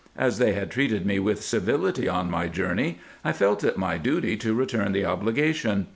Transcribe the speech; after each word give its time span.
As 0.17 0.39
they 0.39 0.53
had 0.53 0.71
treated 0.71 1.05
me 1.05 1.19
with 1.19 1.43
civility 1.43 2.09
on 2.09 2.31
my 2.31 2.47
journey, 2.47 2.97
I 3.23 3.33
felt 3.33 3.63
it 3.63 3.77
my 3.77 3.99
duty 3.99 4.35
to 4.37 4.55
return 4.55 4.93
the 4.93 5.05
obligation. 5.05 5.85